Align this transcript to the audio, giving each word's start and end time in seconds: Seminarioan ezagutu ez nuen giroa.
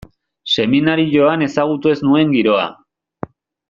Seminarioan 0.55 1.45
ezagutu 1.51 1.95
ez 1.95 2.01
nuen 2.09 2.35
giroa. 2.39 2.67